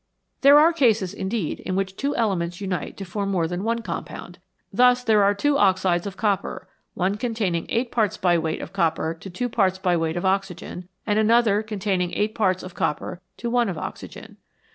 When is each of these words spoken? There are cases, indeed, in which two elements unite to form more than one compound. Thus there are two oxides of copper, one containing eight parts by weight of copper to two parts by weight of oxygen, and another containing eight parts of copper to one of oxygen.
There 0.41 0.57
are 0.57 0.73
cases, 0.73 1.13
indeed, 1.13 1.59
in 1.59 1.75
which 1.75 1.95
two 1.95 2.15
elements 2.15 2.59
unite 2.59 2.97
to 2.97 3.05
form 3.05 3.29
more 3.29 3.47
than 3.47 3.63
one 3.63 3.83
compound. 3.83 4.39
Thus 4.73 5.03
there 5.03 5.21
are 5.23 5.35
two 5.35 5.59
oxides 5.59 6.07
of 6.07 6.17
copper, 6.17 6.67
one 6.95 7.17
containing 7.17 7.67
eight 7.69 7.91
parts 7.91 8.17
by 8.17 8.39
weight 8.39 8.61
of 8.61 8.73
copper 8.73 9.13
to 9.13 9.29
two 9.29 9.47
parts 9.47 9.77
by 9.77 9.95
weight 9.95 10.17
of 10.17 10.25
oxygen, 10.25 10.89
and 11.05 11.19
another 11.19 11.61
containing 11.61 12.15
eight 12.15 12.33
parts 12.33 12.63
of 12.63 12.73
copper 12.73 13.21
to 13.37 13.51
one 13.51 13.69
of 13.69 13.77
oxygen. 13.77 14.37